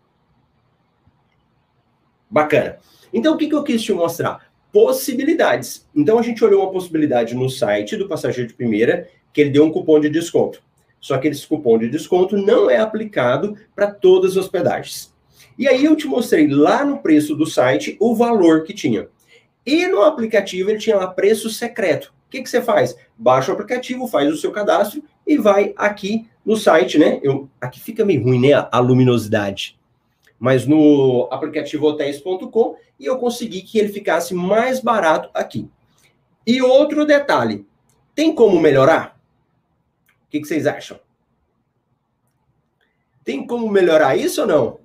Bacana. 2.29 2.77
Então, 3.13 3.35
o 3.35 3.37
que, 3.37 3.47
que 3.47 3.55
eu 3.55 3.63
quis 3.63 3.81
te 3.81 3.93
mostrar? 3.93 4.51
Possibilidades. 4.71 5.87
Então, 5.95 6.19
a 6.19 6.21
gente 6.21 6.43
olhou 6.43 6.63
uma 6.63 6.71
possibilidade 6.71 7.33
no 7.33 7.49
site 7.49 7.95
do 7.95 8.07
passageiro 8.07 8.49
de 8.49 8.55
primeira, 8.55 9.09
que 9.31 9.41
ele 9.41 9.49
deu 9.49 9.63
um 9.63 9.71
cupom 9.71 9.99
de 9.99 10.09
desconto. 10.09 10.61
Só 10.99 11.17
que 11.17 11.27
esse 11.27 11.47
cupom 11.47 11.77
de 11.77 11.87
desconto 11.87 12.35
não 12.35 12.69
é 12.69 12.77
aplicado 12.77 13.55
para 13.73 13.91
todas 13.91 14.31
as 14.31 14.37
hospedagens. 14.37 15.13
E 15.57 15.67
aí 15.67 15.85
eu 15.85 15.95
te 15.95 16.05
mostrei 16.05 16.47
lá 16.47 16.83
no 16.83 16.99
preço 16.99 17.35
do 17.35 17.45
site 17.45 17.95
o 17.99 18.13
valor 18.13 18.63
que 18.63 18.73
tinha. 18.73 19.07
E 19.67 19.85
no 19.85 20.01
aplicativo 20.01 20.69
ele 20.69 20.79
tinha 20.79 20.95
lá 20.95 21.07
preço 21.07 21.49
secreto. 21.49 22.13
O 22.25 22.29
que, 22.29 22.41
que 22.41 22.49
você 22.49 22.61
faz? 22.61 22.95
Baixa 23.17 23.51
o 23.51 23.53
aplicativo, 23.53 24.07
faz 24.07 24.31
o 24.31 24.37
seu 24.37 24.49
cadastro 24.49 25.03
e 25.25 25.37
vai 25.37 25.73
aqui 25.75 26.25
no 26.45 26.55
site, 26.55 26.97
né? 26.97 27.19
Eu, 27.21 27.49
aqui 27.59 27.77
fica 27.81 28.05
meio 28.05 28.23
ruim, 28.23 28.39
né? 28.39 28.53
A, 28.71 28.79
luminosidade. 28.79 29.77
Mas 30.39 30.65
no 30.65 31.27
aplicativo 31.29 31.85
hotéis.com 31.85 32.77
e 32.97 33.05
eu 33.05 33.17
consegui 33.17 33.61
que 33.61 33.77
ele 33.77 33.89
ficasse 33.89 34.33
mais 34.33 34.79
barato 34.79 35.29
aqui. 35.33 35.69
E 36.45 36.61
outro 36.61 37.05
detalhe: 37.05 37.65
tem 38.15 38.33
como 38.33 38.57
melhorar? 38.61 39.19
O 40.25 40.29
que, 40.29 40.39
que 40.39 40.47
vocês 40.47 40.65
acham? 40.65 40.97
Tem 43.21 43.45
como 43.45 43.69
melhorar 43.69 44.15
isso 44.15 44.41
ou 44.41 44.47
não? 44.47 44.79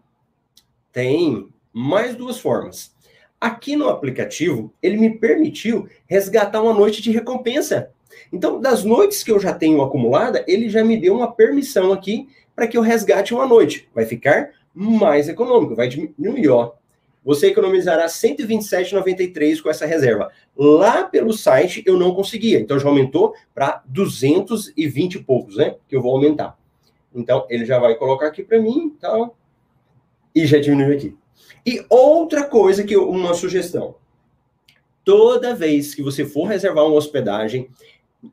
Tem 0.91 1.49
mais 1.73 2.17
duas 2.17 2.41
formas. 2.41 2.93
Aqui 3.43 3.75
no 3.75 3.89
aplicativo, 3.89 4.73
ele 4.81 4.97
me 4.97 5.19
permitiu 5.19 5.89
resgatar 6.07 6.63
uma 6.63 6.73
noite 6.73 7.03
de 7.03 7.11
recompensa. 7.11 7.91
Então, 8.33 8.61
das 8.61 8.85
noites 8.85 9.25
que 9.25 9.33
eu 9.33 9.41
já 9.41 9.53
tenho 9.53 9.83
acumulada, 9.83 10.45
ele 10.47 10.69
já 10.69 10.85
me 10.85 10.97
deu 10.97 11.17
uma 11.17 11.33
permissão 11.33 11.93
aqui 11.93 12.29
para 12.55 12.69
que 12.69 12.79
eu 12.79 12.83
resgate 12.83 13.35
uma 13.35 13.45
noite. 13.45 13.89
Vai 13.93 14.07
ficar 14.07 14.51
mais 14.73 15.29
econômico, 15.29 15.75
vai 15.75 15.89
diminuir, 15.89 16.51
ó. 16.51 16.75
Você 17.25 17.49
economizará 17.49 18.03
R$ 18.03 18.09
127,93 18.09 19.61
com 19.61 19.69
essa 19.69 19.87
reserva. 19.87 20.31
Lá 20.57 21.03
pelo 21.03 21.33
site 21.33 21.83
eu 21.85 21.99
não 21.99 22.15
conseguia, 22.15 22.61
então 22.61 22.79
já 22.79 22.89
aumentou 22.89 23.35
para 23.53 23.83
220 23.87 25.17
e 25.17 25.19
poucos, 25.25 25.57
né? 25.57 25.75
Que 25.89 25.97
eu 25.97 26.01
vou 26.01 26.15
aumentar. 26.15 26.57
Então 27.13 27.45
ele 27.51 27.65
já 27.65 27.81
vai 27.81 27.97
colocar 27.97 28.29
aqui 28.29 28.45
para 28.45 28.61
mim, 28.61 28.97
tal. 29.01 29.37
E 30.33 30.47
já 30.47 30.61
diminuiu 30.61 30.95
aqui. 30.95 31.22
E 31.65 31.85
outra 31.89 32.45
coisa 32.45 32.85
que 32.85 32.95
eu, 32.95 33.09
uma 33.09 33.35
sugestão. 33.35 33.97
Toda 35.05 35.55
vez 35.55 35.95
que 35.95 36.03
você 36.03 36.25
for 36.25 36.45
reservar 36.45 36.85
uma 36.85 36.97
hospedagem, 36.97 37.69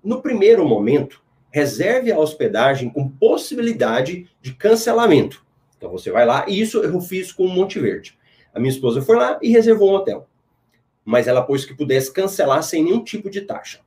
no 0.03 0.21
primeiro 0.21 0.67
momento, 0.67 1.21
reserve 1.51 2.11
a 2.11 2.19
hospedagem 2.19 2.89
com 2.89 3.09
possibilidade 3.09 4.29
de 4.41 4.53
cancelamento. 4.53 5.45
Então 5.77 5.89
você 5.91 6.11
vai 6.11 6.25
lá, 6.25 6.45
e 6.47 6.59
isso 6.59 6.79
eu 6.79 7.01
fiz 7.01 7.31
com 7.31 7.45
o 7.45 7.49
Monte 7.49 7.79
Verde. 7.79 8.17
A 8.53 8.59
minha 8.59 8.71
esposa 8.71 9.01
foi 9.01 9.15
lá 9.15 9.39
e 9.41 9.49
reservou 9.49 9.91
um 9.91 9.95
hotel. 9.95 10.27
Mas 11.05 11.27
ela 11.27 11.41
pôs 11.41 11.65
que 11.65 11.73
pudesse 11.73 12.11
cancelar 12.11 12.61
sem 12.63 12.83
nenhum 12.83 13.03
tipo 13.03 13.29
de 13.29 13.41
taxa. 13.41 13.79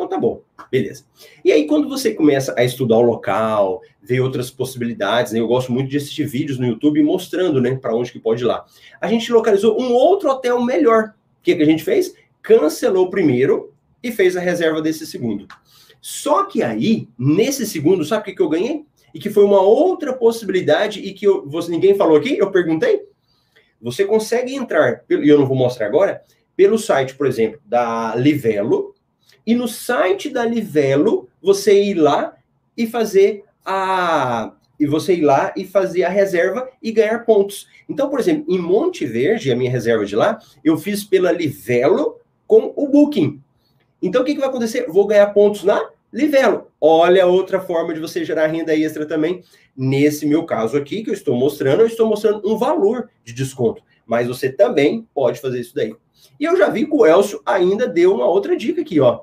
Então 0.00 0.08
tá 0.08 0.18
bom, 0.18 0.42
beleza. 0.70 1.04
E 1.44 1.52
aí, 1.52 1.66
quando 1.66 1.86
você 1.86 2.14
começa 2.14 2.54
a 2.56 2.64
estudar 2.64 2.96
o 2.96 3.02
local, 3.02 3.82
ver 4.00 4.20
outras 4.20 4.50
possibilidades, 4.50 5.30
né? 5.30 5.40
Eu 5.40 5.46
gosto 5.46 5.70
muito 5.70 5.90
de 5.90 5.98
assistir 5.98 6.24
vídeos 6.24 6.58
no 6.58 6.66
YouTube 6.66 7.02
mostrando, 7.02 7.60
né, 7.60 7.76
para 7.76 7.94
onde 7.94 8.10
que 8.10 8.18
pode 8.18 8.42
ir 8.42 8.46
lá. 8.46 8.64
A 8.98 9.06
gente 9.08 9.30
localizou 9.30 9.78
um 9.78 9.92
outro 9.92 10.30
hotel 10.30 10.64
melhor. 10.64 11.12
O 11.38 11.42
que, 11.42 11.54
que 11.54 11.62
a 11.62 11.66
gente 11.66 11.84
fez? 11.84 12.14
Cancelou 12.40 13.08
o 13.08 13.10
primeiro 13.10 13.74
e 14.02 14.10
fez 14.10 14.38
a 14.38 14.40
reserva 14.40 14.80
desse 14.80 15.06
segundo. 15.06 15.46
Só 16.00 16.44
que 16.44 16.62
aí, 16.62 17.06
nesse 17.18 17.66
segundo, 17.66 18.02
sabe 18.02 18.22
o 18.22 18.24
que, 18.24 18.34
que 18.36 18.42
eu 18.42 18.48
ganhei? 18.48 18.86
E 19.12 19.18
que 19.18 19.28
foi 19.28 19.44
uma 19.44 19.60
outra 19.60 20.14
possibilidade 20.14 21.00
e 21.00 21.12
que 21.12 21.26
eu, 21.26 21.46
você, 21.46 21.70
ninguém 21.70 21.94
falou 21.94 22.16
aqui, 22.16 22.38
eu 22.38 22.50
perguntei. 22.50 23.02
Você 23.82 24.06
consegue 24.06 24.54
entrar, 24.54 25.04
e 25.10 25.28
eu 25.28 25.38
não 25.38 25.46
vou 25.46 25.56
mostrar 25.58 25.84
agora, 25.84 26.22
pelo 26.56 26.78
site, 26.78 27.14
por 27.14 27.26
exemplo, 27.26 27.60
da 27.66 28.14
Livelo, 28.16 28.94
e 29.46 29.54
no 29.54 29.66
site 29.66 30.28
da 30.28 30.44
Livelo, 30.44 31.28
você 31.42 31.82
ir 31.82 31.94
lá 31.94 32.34
e 32.76 32.86
fazer 32.86 33.44
a 33.64 34.52
e 34.78 34.86
você 34.86 35.14
ir 35.14 35.20
lá 35.20 35.52
e 35.54 35.66
fazer 35.66 36.04
a 36.04 36.08
reserva 36.08 36.66
e 36.82 36.90
ganhar 36.90 37.18
pontos. 37.26 37.68
Então, 37.86 38.08
por 38.08 38.18
exemplo, 38.18 38.46
em 38.48 38.58
Monte 38.58 39.04
Verde, 39.04 39.52
a 39.52 39.56
minha 39.56 39.70
reserva 39.70 40.06
de 40.06 40.16
lá, 40.16 40.38
eu 40.64 40.78
fiz 40.78 41.04
pela 41.04 41.30
Livelo 41.30 42.16
com 42.46 42.72
o 42.74 42.88
Booking. 42.88 43.42
Então, 44.00 44.22
o 44.22 44.24
que, 44.24 44.32
que 44.32 44.40
vai 44.40 44.48
acontecer? 44.48 44.86
Vou 44.88 45.06
ganhar 45.06 45.26
pontos 45.34 45.64
na 45.64 45.90
Livelo. 46.10 46.68
Olha 46.80 47.26
outra 47.26 47.60
forma 47.60 47.92
de 47.92 48.00
você 48.00 48.24
gerar 48.24 48.46
renda 48.46 48.74
extra 48.74 49.04
também. 49.04 49.44
Nesse 49.76 50.24
meu 50.24 50.44
caso 50.44 50.78
aqui, 50.78 51.04
que 51.04 51.10
eu 51.10 51.14
estou 51.14 51.36
mostrando, 51.36 51.80
eu 51.80 51.86
estou 51.86 52.08
mostrando 52.08 52.40
um 52.50 52.56
valor 52.56 53.10
de 53.22 53.34
desconto. 53.34 53.82
Mas 54.10 54.26
você 54.26 54.50
também 54.50 55.06
pode 55.14 55.40
fazer 55.40 55.60
isso 55.60 55.72
daí. 55.72 55.94
E 56.40 56.44
eu 56.44 56.56
já 56.56 56.68
vi 56.68 56.84
que 56.84 56.92
o 56.92 57.06
Elcio 57.06 57.40
ainda 57.46 57.86
deu 57.86 58.12
uma 58.12 58.26
outra 58.26 58.56
dica 58.56 58.80
aqui, 58.80 58.98
ó. 58.98 59.20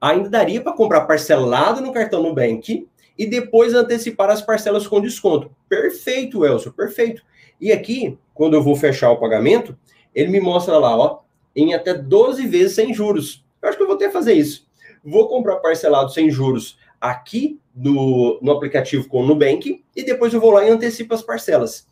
Ainda 0.00 0.30
daria 0.30 0.62
para 0.62 0.72
comprar 0.72 1.02
parcelado 1.02 1.82
no 1.82 1.92
cartão 1.92 2.22
Nubank 2.22 2.88
e 3.18 3.26
depois 3.26 3.74
antecipar 3.74 4.30
as 4.30 4.40
parcelas 4.40 4.86
com 4.86 5.02
desconto. 5.02 5.54
Perfeito, 5.68 6.46
Elcio, 6.46 6.72
perfeito. 6.72 7.22
E 7.60 7.70
aqui, 7.70 8.16
quando 8.32 8.54
eu 8.54 8.62
vou 8.62 8.74
fechar 8.74 9.10
o 9.10 9.18
pagamento, 9.18 9.76
ele 10.14 10.30
me 10.30 10.40
mostra 10.40 10.78
lá, 10.78 10.96
ó, 10.96 11.18
em 11.54 11.74
até 11.74 11.92
12 11.92 12.46
vezes 12.46 12.74
sem 12.74 12.94
juros. 12.94 13.44
Eu 13.60 13.68
acho 13.68 13.76
que 13.76 13.84
eu 13.84 13.88
vou 13.88 13.98
que 13.98 14.08
fazer 14.08 14.32
isso 14.32 14.66
vou 15.04 15.28
comprar 15.28 15.56
parcelado 15.56 16.12
sem 16.12 16.30
juros 16.30 16.78
aqui 17.00 17.60
no, 17.74 18.38
no 18.42 18.52
aplicativo 18.52 19.08
com 19.08 19.22
o 19.22 19.26
Nubank 19.26 19.84
e 19.94 20.02
depois 20.02 20.34
eu 20.34 20.40
vou 20.40 20.50
lá 20.50 20.64
e 20.64 20.70
antecipo 20.70 21.14
as 21.14 21.22
parcelas. 21.22 21.86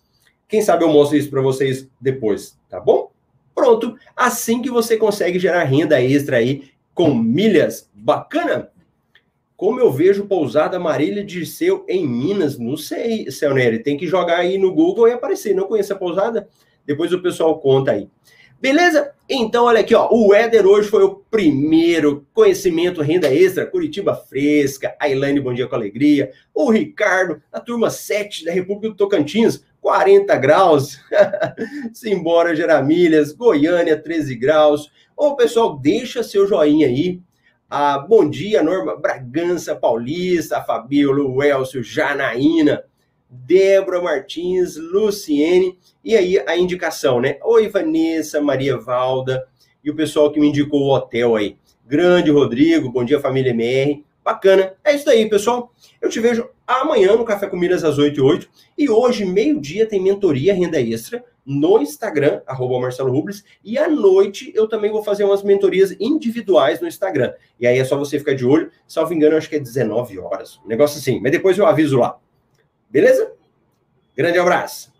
Quem 0.48 0.62
sabe 0.62 0.84
eu 0.84 0.88
mostro 0.88 1.16
isso 1.16 1.30
para 1.30 1.42
vocês 1.42 1.88
depois, 2.00 2.56
tá 2.68 2.78
bom? 2.78 3.10
Pronto, 3.54 3.96
assim 4.14 4.60
que 4.62 4.70
você 4.70 4.96
consegue 4.96 5.38
gerar 5.38 5.64
renda 5.64 6.00
extra 6.00 6.36
aí 6.36 6.70
com 6.94 7.14
milhas. 7.14 7.90
Bacana? 7.94 8.70
Como 9.56 9.80
eu 9.80 9.90
vejo 9.90 10.26
pousada 10.26 10.78
Marília 10.78 11.24
Dirceu 11.24 11.84
em 11.88 12.06
Minas, 12.06 12.58
não 12.58 12.76
sei, 12.76 13.30
Celneri, 13.30 13.78
tem 13.78 13.96
que 13.96 14.06
jogar 14.06 14.38
aí 14.38 14.58
no 14.58 14.72
Google 14.72 15.08
e 15.08 15.12
aparecer. 15.12 15.54
Não 15.54 15.66
conhece 15.66 15.92
a 15.92 15.96
pousada? 15.96 16.46
Depois 16.84 17.12
o 17.12 17.22
pessoal 17.22 17.58
conta 17.58 17.92
aí. 17.92 18.08
Beleza? 18.60 19.12
Então, 19.28 19.64
olha 19.64 19.80
aqui, 19.80 19.94
ó. 19.94 20.08
O 20.10 20.34
Éder 20.34 20.66
hoje 20.66 20.88
foi 20.88 21.04
o 21.04 21.16
primeiro 21.30 22.26
conhecimento 22.32 23.02
renda 23.02 23.32
extra, 23.32 23.66
Curitiba 23.66 24.14
Fresca, 24.14 24.94
a 24.98 25.08
Elaine 25.08 25.40
Bom 25.40 25.52
Dia 25.52 25.66
com 25.66 25.74
Alegria, 25.74 26.32
o 26.54 26.70
Ricardo, 26.70 27.42
a 27.52 27.60
turma 27.60 27.90
7 27.90 28.44
da 28.44 28.52
República 28.52 28.88
do 28.88 28.96
Tocantins, 28.96 29.62
40 29.86 30.34
graus, 30.38 30.98
Simbora 31.94 32.56
Geramilhas, 32.56 33.30
Goiânia, 33.30 33.96
13 33.96 34.34
graus. 34.34 34.90
Ô, 35.16 35.36
pessoal, 35.36 35.78
deixa 35.78 36.24
seu 36.24 36.44
joinha 36.44 36.88
aí. 36.88 37.20
Ah, 37.70 37.96
bom 37.96 38.28
dia, 38.28 38.64
Norma 38.64 38.96
Bragança 38.96 39.76
Paulista, 39.76 40.60
Fabíola, 40.60 41.46
Elcio, 41.46 41.84
Janaína. 41.84 42.82
Débora 43.30 44.02
Martins, 44.02 44.76
Luciene, 44.76 45.78
e 46.02 46.16
aí 46.16 46.38
a 46.48 46.56
indicação, 46.56 47.20
né? 47.20 47.38
Oi, 47.44 47.68
Vanessa, 47.68 48.40
Maria 48.40 48.76
Valda, 48.76 49.46
e 49.84 49.90
o 49.90 49.94
pessoal 49.94 50.32
que 50.32 50.40
me 50.40 50.48
indicou 50.48 50.82
o 50.82 50.94
hotel 50.94 51.36
aí. 51.36 51.56
Grande 51.86 52.30
Rodrigo, 52.30 52.90
bom 52.90 53.04
dia, 53.04 53.20
família 53.20 53.50
MR. 53.50 54.04
Bacana. 54.26 54.74
É 54.82 54.92
isso 54.92 55.08
aí, 55.08 55.30
pessoal. 55.30 55.72
Eu 56.02 56.08
te 56.10 56.18
vejo 56.18 56.50
amanhã 56.66 57.14
no 57.14 57.24
Café 57.24 57.46
com 57.46 57.56
Milhas 57.56 57.84
às 57.84 57.96
8 57.96 58.18
e 58.18 58.20
8. 58.20 58.48
E 58.76 58.90
hoje, 58.90 59.24
meio-dia, 59.24 59.86
tem 59.86 60.02
mentoria 60.02 60.52
renda 60.52 60.80
extra 60.80 61.24
no 61.46 61.80
Instagram, 61.80 62.42
arroba 62.44 62.80
Marcelo 62.80 63.12
Rubles. 63.12 63.44
E 63.62 63.78
à 63.78 63.88
noite 63.88 64.50
eu 64.52 64.66
também 64.66 64.90
vou 64.90 65.00
fazer 65.00 65.22
umas 65.22 65.44
mentorias 65.44 65.94
individuais 66.00 66.80
no 66.80 66.88
Instagram. 66.88 67.34
E 67.60 67.68
aí 67.68 67.78
é 67.78 67.84
só 67.84 67.96
você 67.96 68.18
ficar 68.18 68.34
de 68.34 68.44
olho. 68.44 68.68
Salvo 68.84 69.14
engano, 69.14 69.36
acho 69.36 69.48
que 69.48 69.54
é 69.54 69.60
19 69.60 70.18
horas. 70.18 70.60
Um 70.64 70.66
negócio 70.66 70.98
assim. 70.98 71.20
Mas 71.20 71.30
depois 71.30 71.56
eu 71.56 71.64
aviso 71.64 71.96
lá. 71.96 72.18
Beleza? 72.90 73.32
Grande 74.16 74.40
abraço. 74.40 74.92